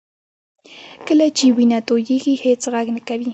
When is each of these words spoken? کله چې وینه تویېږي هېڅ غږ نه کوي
کله 1.07 1.27
چې 1.37 1.45
وینه 1.57 1.79
تویېږي 1.87 2.33
هېڅ 2.43 2.61
غږ 2.73 2.87
نه 2.95 3.01
کوي 3.07 3.29